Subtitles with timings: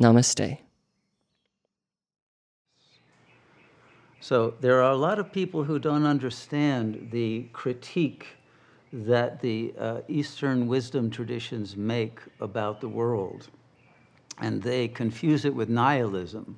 [0.00, 0.58] Namaste.
[4.20, 8.26] So there are a lot of people who don't understand the critique
[8.92, 13.48] that the uh, Eastern wisdom traditions make about the world.
[14.40, 16.56] And they confuse it with nihilism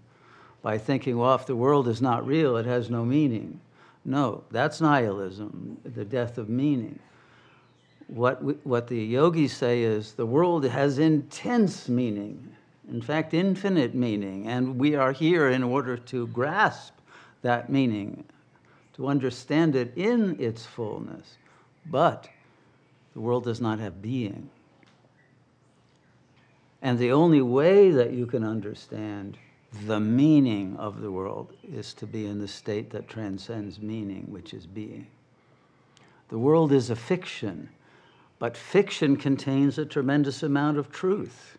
[0.63, 3.61] by thinking, well, if the world is not real, it has no meaning.
[4.05, 6.99] No, that's nihilism, the death of meaning.
[8.07, 12.57] What, we, what the yogis say is the world has intense meaning,
[12.91, 16.95] in fact, infinite meaning, and we are here in order to grasp
[17.43, 18.25] that meaning,
[18.95, 21.39] to understand it in its fullness.
[21.87, 22.29] But
[23.15, 24.51] the world does not have being.
[26.83, 29.39] And the only way that you can understand
[29.87, 34.53] the meaning of the world is to be in the state that transcends meaning, which
[34.53, 35.07] is being.
[36.29, 37.69] The world is a fiction,
[38.39, 41.59] but fiction contains a tremendous amount of truth.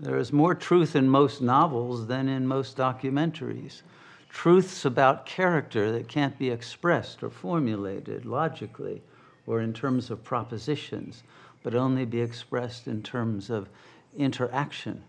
[0.00, 3.82] There is more truth in most novels than in most documentaries.
[4.28, 9.02] Truths about character that can't be expressed or formulated logically
[9.46, 11.24] or in terms of propositions,
[11.64, 13.68] but only be expressed in terms of
[14.16, 15.02] interaction.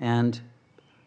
[0.00, 0.40] And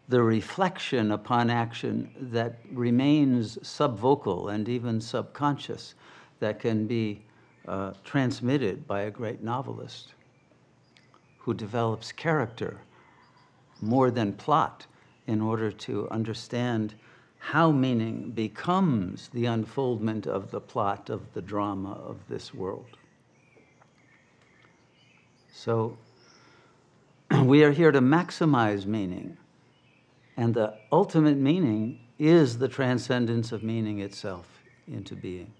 [0.07, 5.95] the reflection upon action that remains subvocal and even subconscious
[6.39, 7.23] that can be
[7.67, 10.13] uh, transmitted by a great novelist
[11.39, 12.81] who develops character
[13.81, 14.85] more than plot
[15.27, 16.95] in order to understand
[17.37, 22.97] how meaning becomes the unfoldment of the plot of the drama of this world.
[25.53, 25.97] So,
[27.43, 29.37] we are here to maximize meaning,
[30.35, 34.47] and the ultimate meaning is the transcendence of meaning itself
[34.87, 35.53] into being,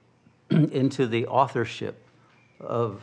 [0.50, 2.02] into the authorship
[2.60, 3.02] of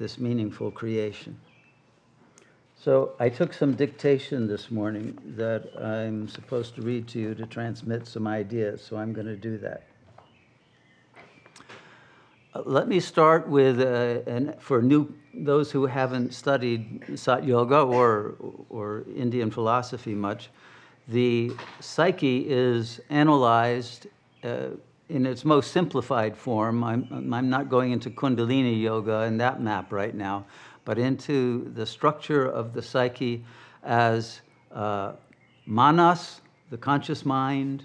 [0.00, 1.38] this meaningful creation.
[2.74, 7.44] So I took some dictation this morning that I'm supposed to read to you to
[7.44, 9.82] transmit some ideas, so I'm going to do that.
[12.54, 17.82] Uh, let me start with, uh, and for new those who haven't studied Sat Yoga
[17.82, 18.34] or,
[18.70, 20.48] or Indian philosophy much,
[21.08, 24.06] the psyche is analyzed
[24.42, 24.70] uh,
[25.10, 26.84] in its most simplified form.
[26.84, 30.46] I'm, I'm not going into Kundalini Yoga and that map right now
[30.84, 33.44] but into the structure of the psyche
[33.84, 34.40] as
[34.72, 35.12] uh,
[35.66, 36.40] manas,
[36.70, 37.84] the conscious mind,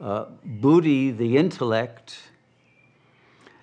[0.00, 2.18] uh, buddhi, the intellect,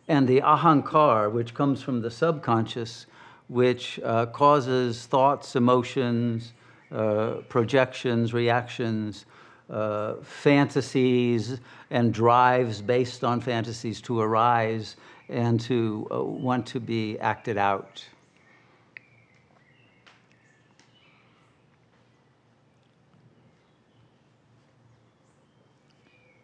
[0.08, 3.08] and the ahankar, which comes from the subconscious,
[3.48, 6.54] which uh, causes thoughts, emotions,
[6.92, 9.26] uh, projections, reactions,
[9.70, 14.96] uh, fantasies, and drives based on fantasies to arise
[15.30, 18.06] and to uh, want to be acted out.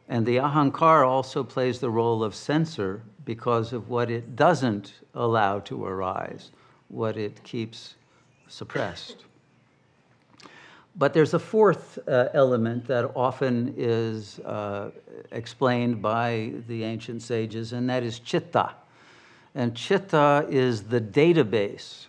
[0.09, 5.59] And the ahankar also plays the role of censor because of what it doesn't allow
[5.61, 6.51] to arise,
[6.89, 7.95] what it keeps
[8.47, 9.25] suppressed.
[10.95, 14.91] But there's a fourth uh, element that often is uh,
[15.31, 18.75] explained by the ancient sages, and that is chitta.
[19.55, 22.07] And chitta is the database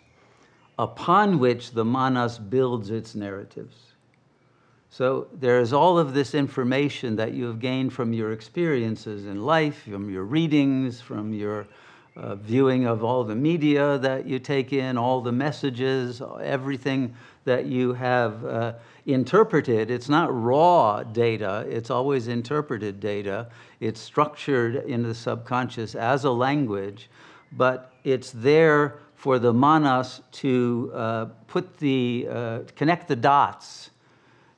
[0.78, 3.76] upon which the manas builds its narratives.
[4.90, 9.42] So there is all of this information that you have gained from your experiences in
[9.42, 11.66] life, from your readings, from your
[12.16, 17.14] uh, viewing of all the media that you take in, all the messages, everything
[17.44, 18.72] that you have uh,
[19.06, 19.90] interpreted.
[19.90, 23.48] It's not raw data, it's always interpreted data.
[23.80, 27.10] It's structured in the subconscious as a language,
[27.52, 33.90] but it's there for the manas to uh, put the, uh, connect the dots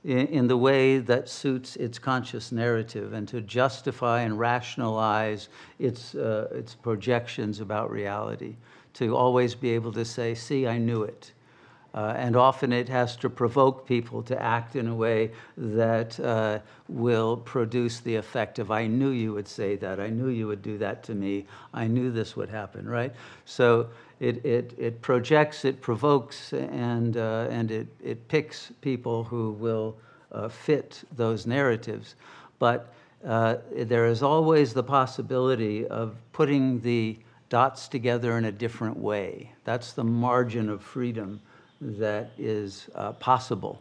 [0.07, 5.49] in, the way that suits its conscious narrative and to justify and rationalize
[5.81, 8.55] its, uh, its projections about reality,
[8.95, 11.33] to always be able to say, see, I knew it.
[11.97, 16.59] Uh, and often it has to provoke people to act in a way that uh,
[16.89, 19.99] will produce the effect of, I knew you would say that.
[19.99, 21.47] I knew you would do that to me.
[21.73, 23.15] I knew this would happen, right?
[23.47, 23.89] So
[24.21, 29.97] it, it, it projects, it provokes, and, uh, and it, it picks people who will
[30.33, 32.17] uh, fit those narratives.
[32.59, 32.93] But
[33.27, 37.17] uh, there is always the possibility of putting the
[37.49, 39.53] dots together in a different way.
[39.65, 41.41] That's the margin of freedom
[41.81, 43.81] that is uh, possible.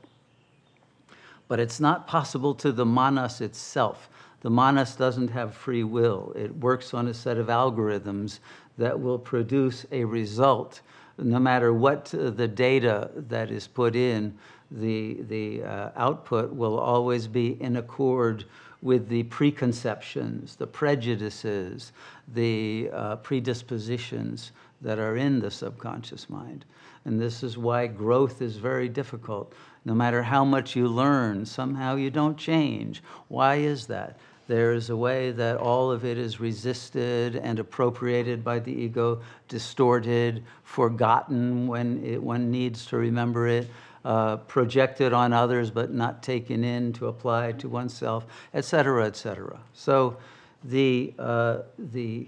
[1.48, 4.10] But it's not possible to the manas itself.
[4.42, 6.34] The manas doesn't have free will.
[6.36, 8.40] It works on a set of algorithms
[8.78, 10.82] that will produce a result.
[11.18, 14.38] No matter what the data that is put in,
[14.72, 18.46] the, the uh, output will always be in accord
[18.82, 21.92] with the preconceptions, the prejudices,
[22.34, 24.52] the uh, predispositions
[24.82, 26.66] that are in the subconscious mind.
[27.06, 29.54] And this is why growth is very difficult.
[29.86, 33.04] No matter how much you learn, somehow you don't change.
[33.28, 34.18] Why is that?
[34.48, 39.22] There is a way that all of it is resisted and appropriated by the ego,
[39.48, 43.68] distorted, forgotten when it, one needs to remember it,
[44.04, 49.16] uh, projected on others but not taken in to apply to oneself, et cetera, et
[49.16, 49.60] cetera.
[49.74, 50.18] So
[50.64, 52.28] the, uh, the,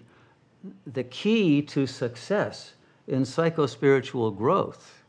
[0.88, 2.73] the key to success
[3.07, 5.04] in psychospiritual growth,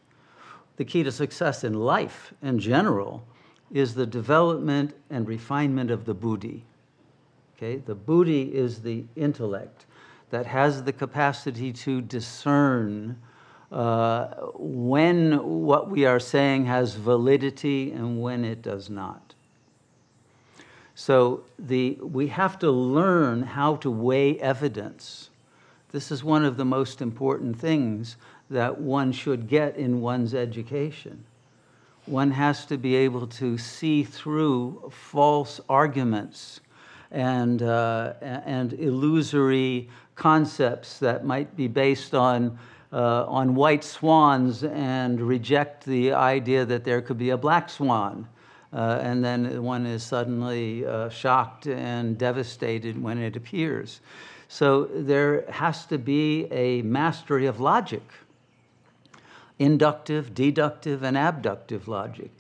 [0.77, 3.27] the key to success in life in general,
[3.73, 6.65] is the development and refinement of the buddhi.
[7.57, 7.77] Okay?
[7.77, 9.87] The buddhi is the intellect
[10.31, 13.19] that has the capacity to discern
[13.71, 19.35] uh, when what we are saying has validity and when it does not.
[20.95, 25.31] So the, we have to learn how to weigh evidence
[25.91, 28.17] this is one of the most important things
[28.51, 31.25] that one should get in one's education.
[32.07, 36.61] One has to be able to see through false arguments
[37.11, 42.59] and, uh, and illusory concepts that might be based on,
[42.93, 48.27] uh, on white swans and reject the idea that there could be a black swan.
[48.73, 54.01] Uh, and then one is suddenly uh, shocked and devastated when it appears.
[54.49, 58.03] So there has to be a mastery of logic
[59.59, 62.31] inductive, deductive, and abductive logic.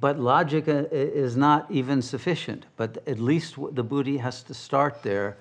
[0.00, 5.02] But logic uh, is not even sufficient, but at least the buddhi has to start
[5.02, 5.36] there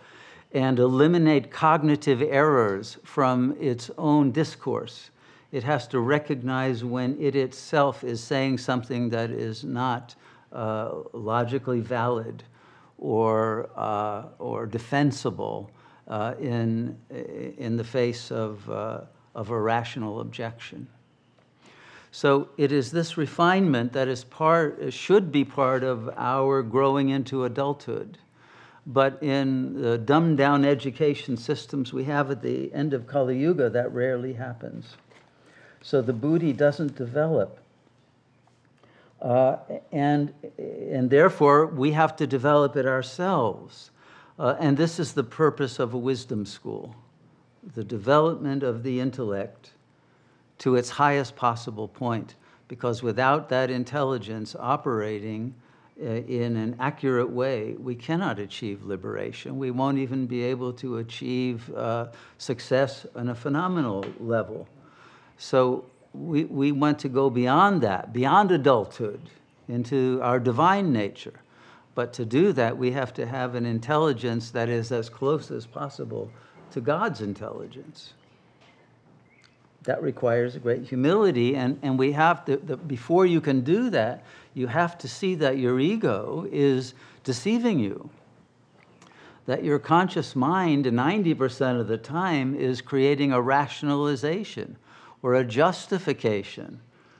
[0.53, 5.09] and eliminate cognitive errors from its own discourse.
[5.51, 10.13] It has to recognize when it itself is saying something that is not
[10.51, 12.43] uh, logically valid
[12.99, 15.71] or, uh, or defensible
[16.07, 16.97] uh, in,
[17.57, 19.01] in the face of, uh,
[19.35, 20.87] of a rational objection.
[22.11, 27.43] So it is this refinement that is part, should be part of our growing into
[27.45, 28.19] adulthood.
[28.85, 33.69] But in the dumbed down education systems we have at the end of Kali Yuga,
[33.69, 34.97] that rarely happens.
[35.81, 37.59] So the buddhi doesn't develop.
[39.21, 39.57] Uh,
[39.91, 40.33] and,
[40.67, 43.89] and therefore, we have to develop it ourselves.
[44.39, 46.95] Uh, and this is the purpose of a wisdom school
[47.75, 49.71] the development of the intellect
[50.57, 52.35] to its highest possible point.
[52.67, 55.53] Because without that intelligence operating
[56.01, 59.57] uh, in an accurate way, we cannot achieve liberation.
[59.57, 62.07] We won't even be able to achieve uh,
[62.37, 64.67] success on a phenomenal level.
[65.37, 69.21] So we, we want to go beyond that, beyond adulthood,
[69.67, 71.42] into our divine nature.
[71.95, 75.65] But to do that, we have to have an intelligence that is as close as
[75.65, 76.31] possible
[76.71, 78.13] to God's intelligence.
[79.83, 83.89] That requires a great humility, and, and we have to, the, before you can do
[83.91, 84.23] that,
[84.53, 88.09] you have to see that your ego is deceiving you.
[89.45, 94.77] That your conscious mind, 90% of the time, is creating a rationalization
[95.21, 96.79] or a justification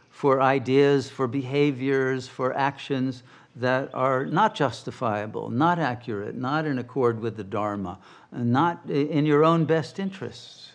[0.10, 3.24] for ideas, for behaviors, for actions
[3.56, 8.00] that are not justifiable, not accurate, not in accord with the Dharma,
[8.32, 10.72] not in your own best interests,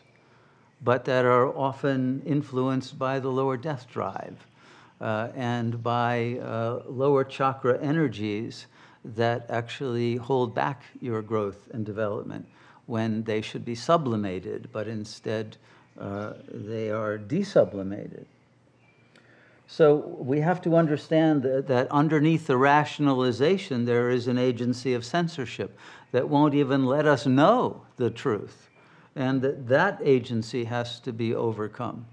[0.83, 4.47] but that are often influenced by the lower death drive
[5.01, 8.67] uh, and by uh, lower chakra energies
[9.05, 12.47] that actually hold back your growth and development
[12.87, 15.57] when they should be sublimated, but instead
[16.01, 18.25] uh, they are desublimated.
[19.71, 25.05] So we have to understand that, that, underneath the rationalization, there is an agency of
[25.05, 25.79] censorship
[26.11, 28.71] that won't even let us know the truth.
[29.15, 32.07] And that that agency has to be overcome.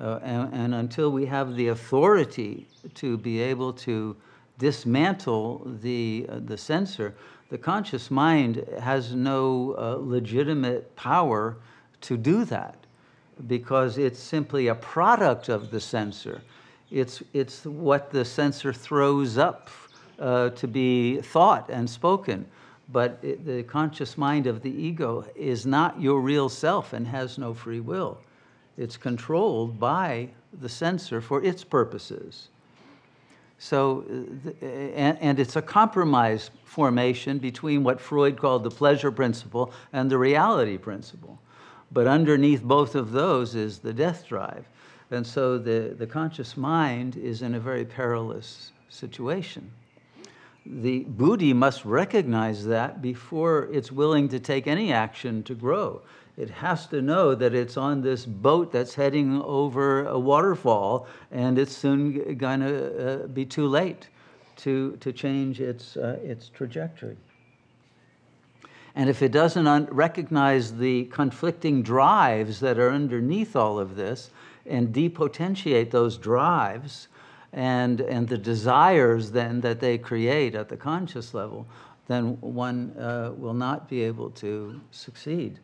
[0.00, 4.16] Uh, and, and until we have the authority to be able to
[4.58, 7.14] dismantle the, uh, the censor,
[7.50, 11.58] the conscious mind has no uh, legitimate power
[12.00, 12.78] to do that
[13.46, 16.40] because it's simply a product of the censor.
[16.90, 19.70] It's, it's what the censor throws up
[20.18, 22.46] uh, to be thought and spoken.
[22.92, 27.38] But it, the conscious mind of the ego is not your real self and has
[27.38, 28.18] no free will.
[28.76, 30.28] It's controlled by
[30.60, 32.48] the censor for its purposes.
[33.58, 34.04] So,
[34.60, 40.18] and, and, it's a compromise formation between what Freud called the pleasure principle and the
[40.18, 41.38] reality principle.
[41.90, 44.66] But underneath both of those is the death drive.
[45.10, 49.70] And so the, the conscious mind is in a very perilous situation.
[50.66, 56.00] The Buddhi must recognize that before it's willing to take any action to grow.
[56.36, 61.58] It has to know that it's on this boat that's heading over a waterfall and
[61.58, 64.08] it's soon going to uh, be too late
[64.56, 67.16] to, to change its, uh, its trajectory.
[68.96, 74.30] And if it doesn't recognize the conflicting drives that are underneath all of this
[74.66, 77.08] and depotentiate those drives
[77.52, 81.66] and, and the desires then that they create at the conscious level,
[82.08, 85.58] then one uh, will not be able to succeed.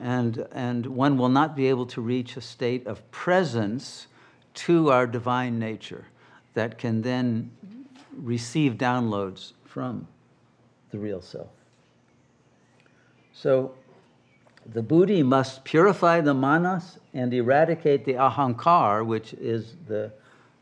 [0.00, 4.06] And, and one will not be able to reach a state of presence
[4.54, 6.06] to our divine nature
[6.54, 7.50] that can then
[8.16, 10.06] receive downloads from
[10.90, 11.48] the real self.
[13.32, 13.74] So
[14.72, 20.12] the Buddhi must purify the manas and eradicate the ahankar, which is the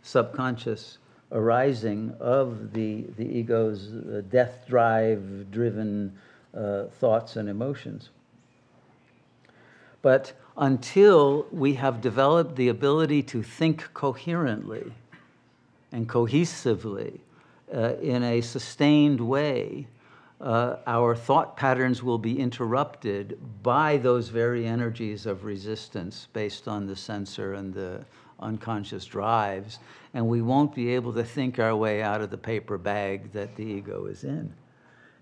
[0.02, 0.98] subconscious
[1.32, 6.12] arising of the, the ego's uh, death drive driven
[6.54, 8.10] uh, thoughts and emotions.
[10.02, 14.92] But until we have developed the ability to think coherently
[15.92, 17.20] and cohesively
[17.74, 19.86] uh, in a sustained way,
[20.42, 26.86] uh, our thought patterns will be interrupted by those very energies of resistance based on
[26.86, 28.04] the censor and the
[28.40, 29.78] unconscious drives,
[30.14, 33.54] and we won't be able to think our way out of the paper bag that
[33.54, 34.52] the ego is in.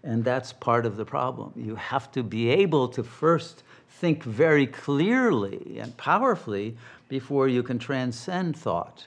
[0.02, 1.52] And that's part of the problem.
[1.54, 6.78] You have to be able to first think very clearly and powerfully
[7.10, 9.06] before you can transcend thought.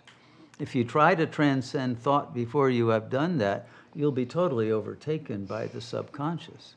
[0.60, 5.45] If you try to transcend thought before you have done that, you'll be totally overtaken
[5.45, 6.75] by the subconscious.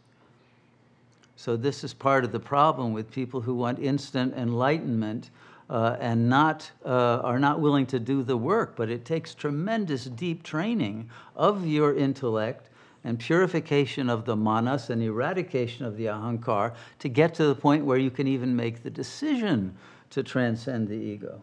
[1.36, 5.30] So, this is part of the problem with people who want instant enlightenment
[5.68, 8.74] uh, and not, uh, are not willing to do the work.
[8.74, 12.70] But it takes tremendous deep training of your intellect
[13.04, 17.84] and purification of the manas and eradication of the ahankar to get to the point
[17.84, 19.76] where you can even make the decision
[20.10, 21.42] to transcend the ego.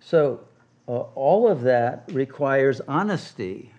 [0.00, 0.40] So,
[0.86, 3.72] uh, all of that requires honesty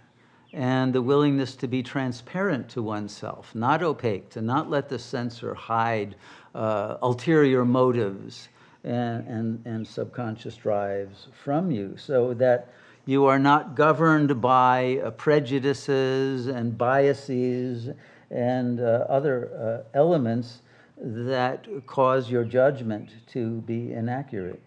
[0.54, 5.54] and the willingness to be transparent to oneself, not opaque, to not let the censor
[5.54, 6.16] hide
[6.56, 8.48] uh, ulterior motives
[8.84, 12.70] and, and, and subconscious drives from you, so that
[13.06, 17.90] you are not governed by uh, prejudices and biases
[18.32, 20.62] and uh, other uh, elements
[20.98, 24.62] that cause your judgment to be inaccurate.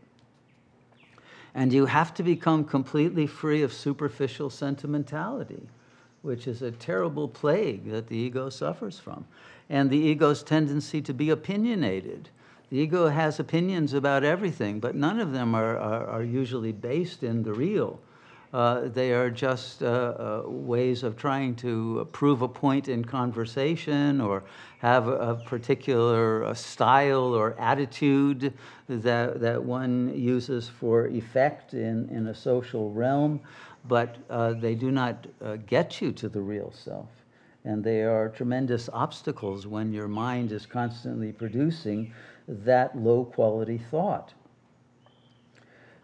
[1.58, 5.66] And you have to become completely free of superficial sentimentality,
[6.22, 9.24] which is a terrible plague that the ego suffers from.
[9.68, 12.28] And the ego's tendency to be opinionated.
[12.70, 17.24] The ego has opinions about everything, but none of them are, are, are usually based
[17.24, 17.98] in the real.
[18.52, 24.22] Uh, they are just uh, uh, ways of trying to prove a point in conversation
[24.22, 24.42] or
[24.78, 28.54] have a, particular style or attitude
[28.88, 33.40] that, that one uses for effect in, in a social realm,
[33.86, 34.16] but
[34.60, 35.26] they do not
[35.66, 37.08] get you to the real self.
[37.64, 42.12] And they are tremendous obstacles when your mind is constantly producing
[42.46, 44.32] that low quality thought.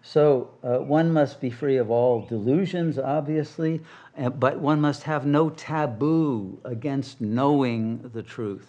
[0.06, 3.80] So uh, one must be free of all delusions, obviously,
[4.18, 8.68] uh, but one must have no taboo against knowing the truth.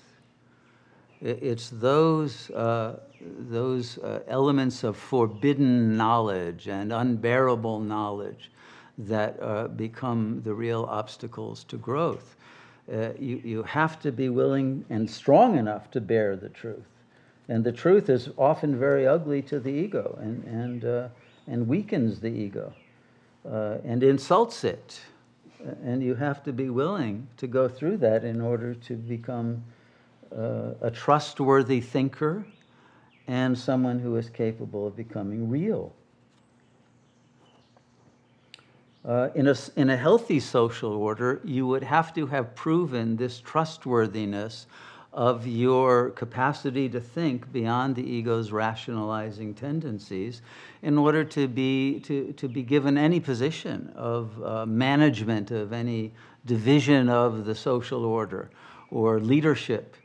[1.22, 8.50] It's those, uh, those uh, elements of forbidden knowledge and unbearable knowledge
[8.98, 12.38] that uh, become the real obstacles to growth.
[12.92, 16.88] Uh, you, you have to be willing and strong enough to bear the truth.
[17.50, 20.18] And the truth is often very ugly to the ego.
[20.22, 21.10] And, and
[21.48, 22.74] and weakens the ego
[23.50, 25.02] uh, and insults it.
[25.84, 29.64] And you have to be willing to go through that in order to become
[30.36, 32.46] uh, a trustworthy thinker
[33.28, 35.94] and someone who is capable of becoming real.
[39.04, 43.40] Uh, in, a, in a healthy social order, you would have to have proven this
[43.40, 44.66] trustworthiness
[45.16, 50.42] of your capacity to think beyond the ego's rationalizing tendencies
[50.82, 56.12] in order to be, to, to be given any position of uh, management of any
[56.46, 58.50] division of the social order
[58.92, 59.96] or leadership.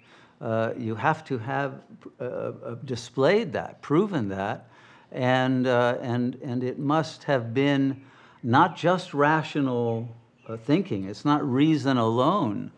[0.41, 1.83] Uh, you have to have
[2.21, 4.71] uh, uh displayed that, proven that,
[5.11, 8.01] and, uh, and, and it must have been
[8.45, 10.09] not just rational
[10.49, 12.71] uh, thinking, it's not reason alone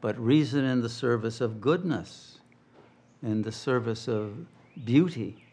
[0.00, 2.38] but reason in the service of goodness,
[3.22, 4.34] in the service of
[4.84, 5.44] beauty.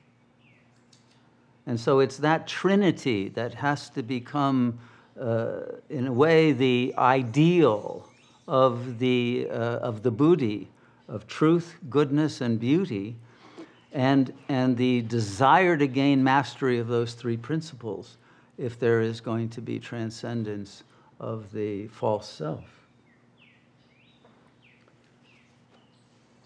[1.66, 4.80] And so it's that trinity that has to become,
[5.20, 8.08] uh, in a way, the ideal
[8.48, 10.70] of the, uh, of the Buddhi,
[11.10, 13.16] of truth, goodness, and beauty,
[13.92, 18.18] and, and the desire to gain mastery of those three principles
[18.58, 20.84] if there is going to be transcendence
[21.20, 22.77] of the false self.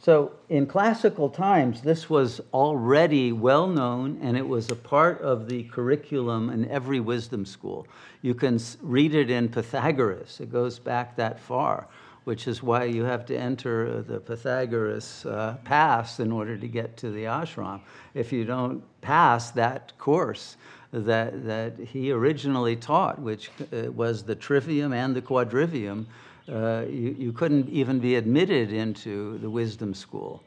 [0.01, 5.48] So in classical times, this was already well known and it was a part of
[5.48, 7.86] the curriculum in every wisdom school.
[8.24, 11.88] You can read it in Pythagoras, it goes back that far,
[12.24, 16.98] which is why you have to enter the Pythagoras uh, pass in order to get
[16.98, 17.81] to the ashram.
[18.15, 20.58] If you don't pass that course,
[20.91, 26.08] that, that he originally taught, which uh, was the trivium and the quadrivium,
[26.51, 30.43] uh, you, you couldn't even be admitted into the wisdom school.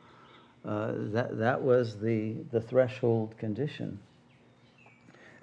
[0.65, 3.99] Uh, that, that was the, the threshold condition.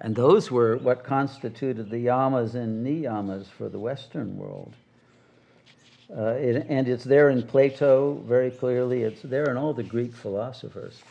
[0.00, 4.74] And those were what constituted the yamas and niyamas for the Western world.
[6.14, 10.14] Uh, it, and it's there in Plato very clearly, it's there in all the Greek
[10.14, 11.02] philosophers.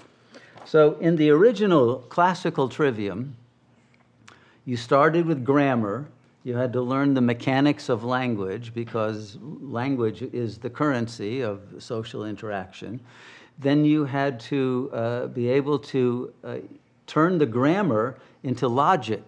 [0.66, 3.36] So, in the original classical trivium,
[4.66, 6.08] you started with grammar,
[6.44, 12.26] you had to learn the mechanics of language because language is the currency of social
[12.26, 13.00] interaction.
[13.60, 16.58] Then you had to uh, be able to uh,
[17.06, 19.24] turn the grammar into logic.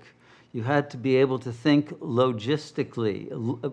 [0.53, 3.29] You had to be able to think logistically,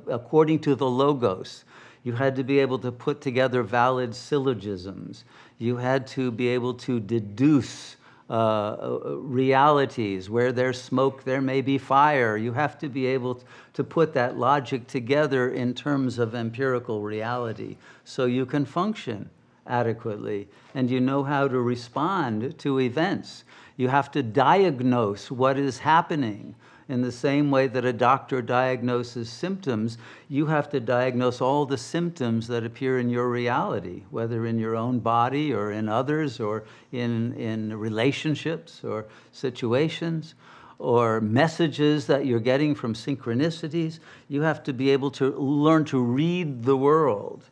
[0.07, 1.65] according to the logos.
[2.03, 5.25] You had to be able to put together valid syllogisms.
[5.59, 7.97] You had to be able to deduce
[8.31, 10.31] uh, realities.
[10.31, 12.37] Where there's smoke, there may be fire.
[12.37, 13.43] You have to be able
[13.75, 19.29] to put that logic together in terms of empirical reality so you can function
[19.67, 23.45] adequately and you know how to respond to events.
[23.77, 26.55] You have to diagnose what is happening
[26.91, 29.97] in the same way that a doctor diagnoses symptoms,
[30.29, 34.75] you have to diagnose all the symptoms that appear in your reality, whether in your
[34.75, 40.35] own body or in others or in, in relationships or situations
[40.81, 44.01] or messages that you're getting from synchronicities.
[44.27, 47.45] You have to be able to learn to read the world.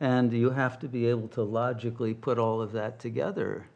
[0.00, 3.66] And you have to be able to logically put all of that together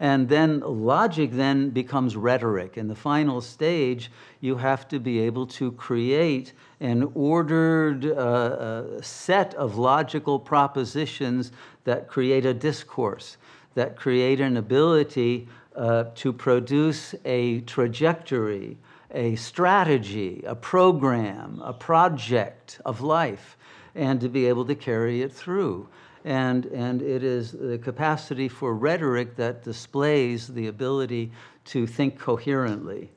[0.00, 2.76] and then logic then becomes rhetoric.
[2.76, 9.02] In the final stage, you have to be able to create an ordered uh, uh,
[9.02, 11.52] set of logical propositions
[11.84, 13.36] that create a discourse,
[13.74, 18.76] that create an ability uh, to produce a trajectory,
[19.12, 23.56] a strategy, a program, a project of life,
[23.94, 25.88] and to be able to carry it through
[26.24, 31.30] and, and it is the capacity for rhetoric that displays the ability
[31.66, 33.10] to think coherently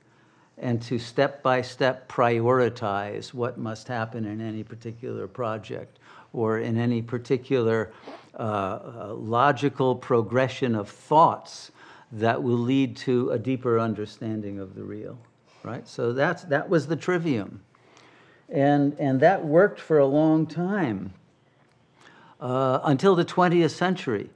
[0.57, 5.99] and to step by step prioritize what must happen in any particular project
[6.33, 7.91] or in any particular
[8.37, 11.71] uh, uh, logical progression of thoughts
[12.11, 15.17] that will lead to a deeper understanding of the real
[15.67, 15.87] right?
[15.87, 17.61] So that's that was the trivium.
[18.49, 21.13] And and that worked for a long time
[22.39, 24.29] uh, until the 20th century.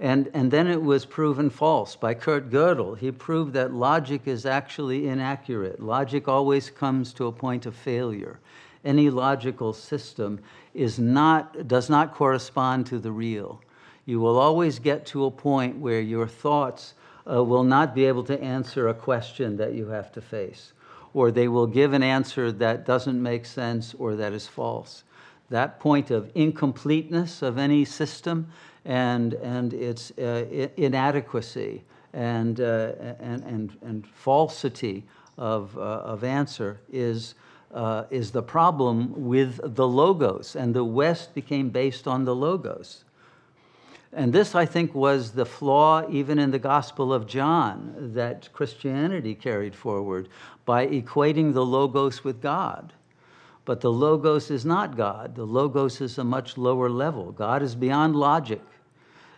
[0.00, 2.98] And, and then it was proven false by Kurt Gödel.
[2.98, 5.80] He proved that logic is actually inaccurate.
[5.80, 8.40] Logic always comes to a point of failure.
[8.84, 10.40] Any logical system
[10.74, 13.62] is not, does not correspond to the real.
[14.04, 16.94] You will always get to a point where your thoughts
[17.30, 20.72] uh, will not be able to answer a question that you have to face,
[21.14, 25.04] or they will give an answer that doesn't make sense or that is false
[25.54, 28.48] that point of incompleteness of any system
[28.84, 35.04] and, and its uh, inadequacy and, uh, and, and, and falsity
[35.38, 37.36] of, uh, of answer is,
[37.72, 40.56] uh, is the problem with the logos.
[40.56, 43.04] And the West became based on the logos.
[44.12, 49.34] And this, I think, was the flaw even in the Gospel of John that Christianity
[49.36, 50.28] carried forward
[50.64, 52.92] by equating the Logos with God.
[53.64, 55.34] But the Logos is not God.
[55.34, 57.32] The Logos is a much lower level.
[57.32, 58.62] God is beyond logic.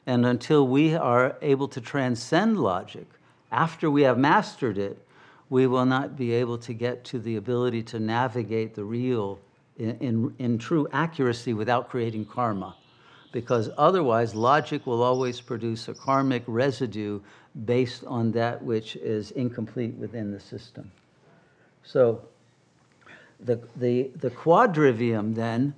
[0.06, 3.06] And until we are able to transcend logic,
[3.52, 4.98] after we have mastered it,
[5.48, 9.38] we will not be able to get to the ability to navigate the real
[9.78, 12.74] in, in, in true accuracy without creating karma.
[13.32, 17.20] Because otherwise, logic will always produce a karmic residue
[17.64, 20.90] based on that which is incomplete within the system.
[21.84, 22.22] So,
[23.40, 25.74] the, the, the quadrivium then,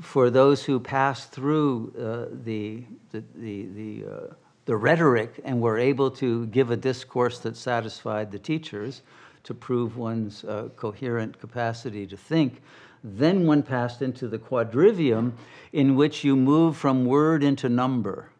[0.00, 4.34] for those who pass through uh, the, the, the, the, uh,
[4.66, 9.02] the rhetoric and were able to give a discourse that satisfied the teachers
[9.44, 12.60] to prove one's uh, coherent capacity to think,
[13.02, 15.32] then one passed into the quadrivium,
[15.72, 18.30] in which you move from word into number.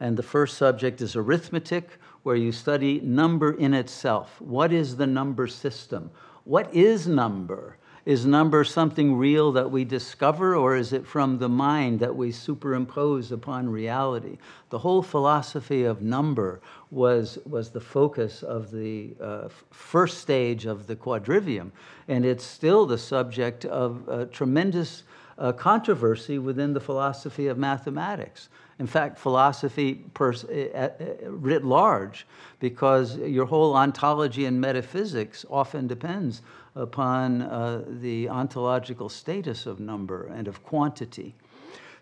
[0.00, 1.90] And the first subject is arithmetic,
[2.22, 4.40] where you study number in itself.
[4.40, 6.10] What is the number system?
[6.44, 7.76] What is number?
[8.10, 12.32] Is number something real that we discover, or is it from the mind that we
[12.32, 14.38] superimpose upon reality?
[14.70, 20.88] The whole philosophy of number was, was the focus of the uh, first stage of
[20.88, 21.70] the quadrivium,
[22.08, 25.04] and it's still the subject of a tremendous
[25.40, 28.50] uh, controversy within the philosophy of mathematics.
[28.78, 30.90] In fact, philosophy uh, uh,
[31.24, 32.26] writ large,
[32.60, 36.42] because your whole ontology and metaphysics often depends
[36.76, 41.34] upon uh, the ontological status of number and of quantity.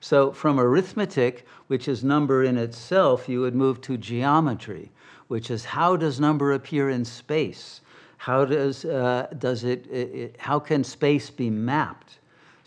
[0.00, 4.90] So, from arithmetic, which is number in itself, you would move to geometry,
[5.26, 7.80] which is how does number appear in space?
[8.18, 12.18] How does, uh, does it, it, it, how can space be mapped?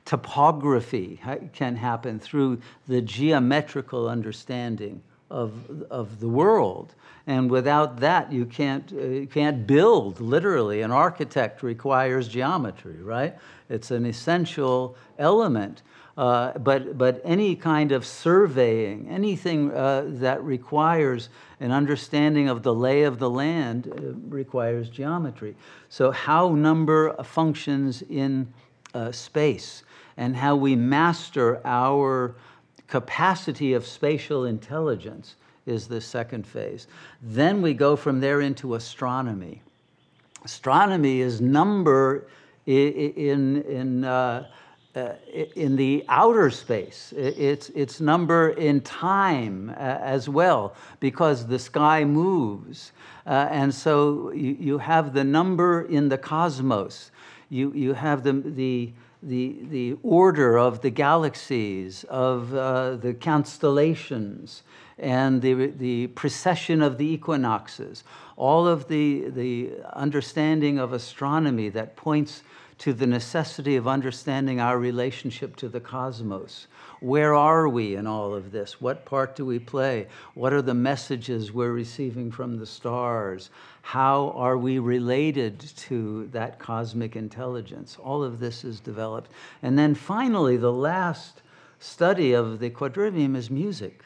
[0.06, 1.20] Topography
[1.54, 6.94] can happen through the geometrical understanding of, of the world.
[7.28, 10.82] And without that, you can't, uh, you can't build, literally.
[10.82, 13.38] An architect requires geometry, right?
[13.70, 15.84] It's an essential element.
[16.18, 21.30] Uh, but, but any kind of surveying, anything uh, that requires
[21.62, 25.56] an understanding of the lay of the land uh, requires geometry.
[25.88, 28.52] So, how number functions in
[28.94, 29.84] uh, space
[30.22, 32.36] and how we master our
[32.88, 36.86] capacity of spatial intelligence is the second phase.
[37.24, 39.64] Then we go from there into astronomy.
[40.46, 42.28] Astronomy is number
[42.68, 44.48] in, in, uh,
[44.96, 45.14] uh,
[45.56, 47.16] in the outer space.
[47.18, 52.92] It's, it's number in time uh, as well, because the sky moves.
[53.26, 57.10] Uh, and so you, you have the number in the cosmos.
[57.50, 64.64] You, you have the, the, the, the order of the galaxies, of uh, the constellations,
[65.02, 68.04] and the, the precession of the equinoxes,
[68.38, 72.44] all of the, the understanding of astronomy that points
[72.78, 76.68] to the necessity of understanding our relationship to the cosmos.
[77.00, 78.80] Where are we in all of this?
[78.80, 80.08] What part do we play?
[80.34, 83.50] What are the messages we're receiving from the stars?
[83.82, 87.98] How are we related to that cosmic intelligence?
[88.00, 89.32] All of this is developed.
[89.62, 91.42] And then finally, the last
[91.80, 94.04] study of the quadrivium is music.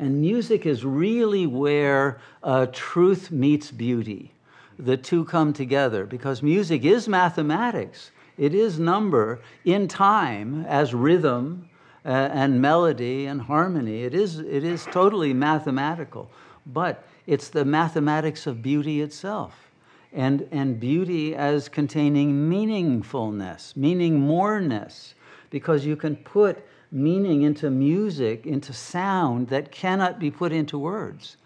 [0.00, 4.32] And music is really where uh, truth meets beauty.
[4.78, 11.68] The two come together because music is mathematics, it is number in time as rhythm
[12.06, 14.04] uh, and melody and harmony.
[14.04, 16.30] It is, it is totally mathematical,
[16.64, 19.70] but it's the mathematics of beauty itself.
[20.14, 25.14] And, and beauty as containing meaningfulness, meaning moreness,
[25.50, 31.36] because you can put meaning into music, into sound that cannot be put into words.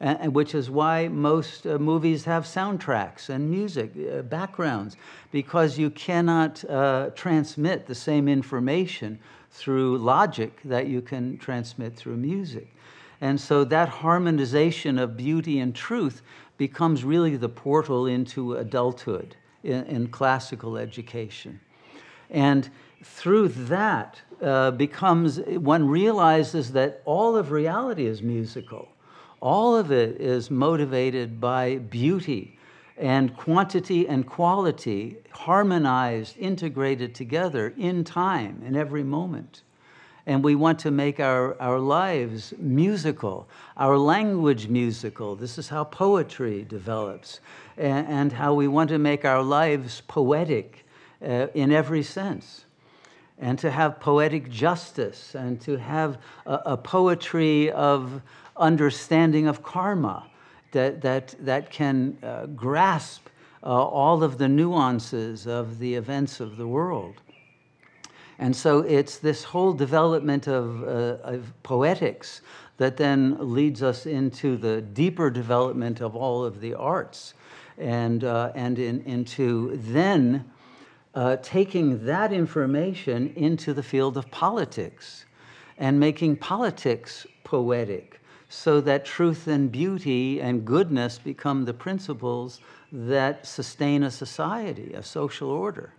[0.00, 4.96] And, which is why most uh, movies have soundtracks and music, uh, backgrounds,
[5.30, 9.18] because you cannot uh, transmit the same information
[9.50, 12.74] through logic that you can transmit through music.
[13.20, 16.22] And so that harmonization of beauty and truth
[16.58, 21.60] becomes really the portal into adulthood in, in classical education.
[22.30, 22.68] And
[23.04, 28.88] through that uh, becomes, one realizes that all of reality is musical.
[29.40, 32.58] All of it is motivated by beauty
[32.96, 39.62] and quantity and quality harmonized, integrated together in time, in every moment.
[40.26, 45.36] And we want to make our, our lives musical, our language musical.
[45.36, 47.40] This is how poetry develops,
[47.76, 50.86] and, and how we want to make our lives poetic
[51.22, 52.64] uh, in every sense.
[53.38, 58.22] And to have poetic justice and to have a, a poetry of
[58.56, 60.26] understanding of karma
[60.72, 63.28] that, that, that can uh, grasp
[63.62, 67.22] uh, all of the nuances of the events of the world.
[68.38, 72.42] And so it's this whole development of, uh, of poetics
[72.76, 77.34] that then leads us into the deeper development of all of the arts
[77.78, 80.44] and, uh, and in, into then
[81.14, 85.26] uh, taking that information into the field of politics
[85.78, 92.60] and making politics poetic so that truth and beauty and goodness become the principles
[92.92, 95.92] that sustain a society, a social order.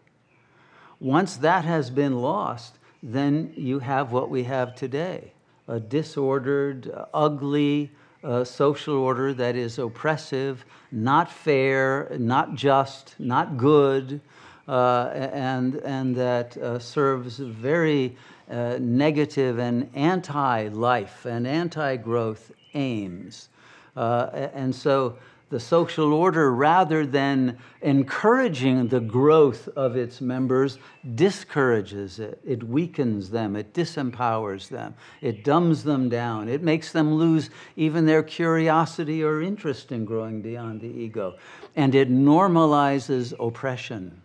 [0.99, 5.31] Once that has been lost, then you have what we have today
[5.67, 7.91] a disordered, ugly
[8.23, 14.21] uh, social order that is oppressive, not fair, not just, not good,
[14.67, 18.15] and, and that uh, serves very
[18.49, 23.49] uh, negative and anti life and anti growth aims.
[23.95, 25.17] Uh, and so
[25.49, 30.79] the social order, rather than encouraging the growth of its members,
[31.13, 32.39] discourages it.
[32.43, 38.05] It weakens them, it disempowers them, it dumbs them down, it makes them lose even
[38.05, 41.35] their curiosity or interest in growing beyond the ego,
[41.75, 44.21] and it normalizes oppression.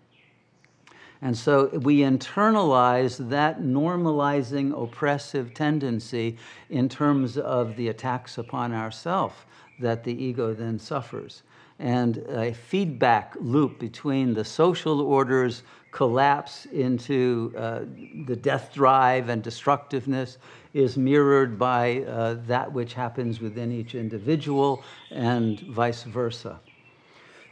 [1.22, 6.38] And so we internalize that normalizing oppressive tendency
[6.70, 9.46] in terms of the attacks upon ourself
[9.80, 11.42] that the ego then suffers.
[11.78, 17.80] And a feedback loop between the social order's collapse into uh,
[18.26, 20.38] the death drive and destructiveness
[20.72, 26.61] is mirrored by uh, that which happens within each individual and vice versa.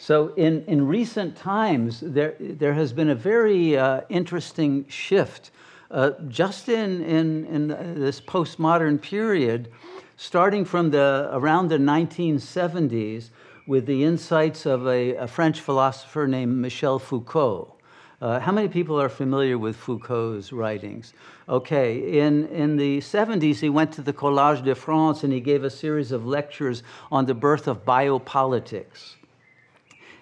[0.01, 5.51] So, in, in recent times, there, there has been a very uh, interesting shift.
[5.91, 9.73] Uh, just in, in, in this postmodern period,
[10.17, 13.31] starting from the, around the 1970s,
[13.67, 17.75] with the insights of a, a French philosopher named Michel Foucault.
[18.21, 21.13] Uh, how many people are familiar with Foucault's writings?
[21.49, 25.65] Okay, in, in the 70s, he went to the Collège de France and he gave
[25.65, 29.18] a series of lectures on the birth of biopolitics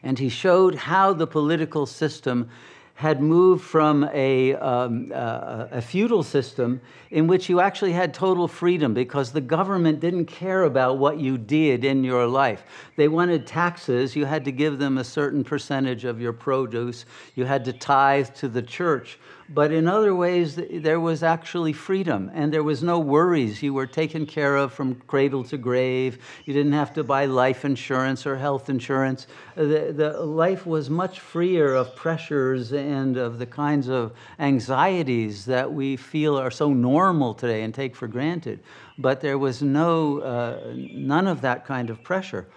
[0.07, 2.49] and he showed how the political system
[2.95, 8.49] had moved from a, um, uh, a feudal system in which you actually had total
[8.49, 12.64] freedom because the government didn't care about what you did in your life.
[12.97, 17.45] They wanted taxes, you had to give them a certain percentage of your produce, you
[17.45, 19.19] had to tithe to the church.
[19.48, 23.62] But in other ways, there was actually freedom and there was no worries.
[23.62, 26.18] You were taken care of from cradle to grave.
[26.46, 29.28] You didn't have to buy life insurance or health insurance.
[29.54, 35.72] The, the life was much freer of pressures and of the kinds of anxieties that
[35.72, 38.59] we feel are so normal today and take for granted.
[38.98, 42.48] But there was no, uh, none of that kind of pressure.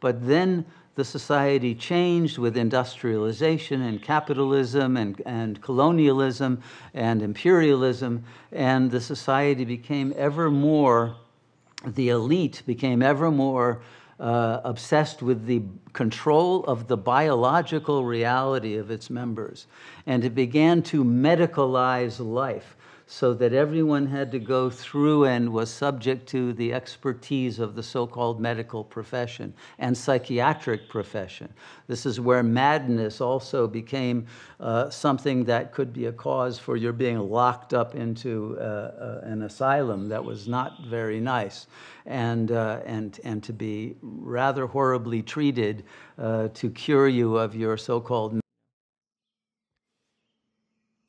[0.00, 0.66] But then
[0.96, 6.60] the society changed with industrialization and capitalism and, and colonialism
[6.94, 11.14] and imperialism, and the society became ever more,
[11.84, 13.82] the elite became ever more
[14.18, 19.66] uh, obsessed with the control of the biological reality of its members.
[20.06, 22.74] And it began to medicalize life
[23.06, 27.82] so that everyone had to go through and was subject to the expertise of the
[27.82, 31.48] so called medical profession and psychiatric profession.
[31.86, 34.26] This is where madness also became
[34.58, 39.20] uh, something that could be a cause for your being locked up into uh, uh,
[39.22, 41.68] an asylum that was not very nice
[42.06, 45.84] and, uh, and, and to be rather horribly treated
[46.18, 48.40] uh, to cure you of your so called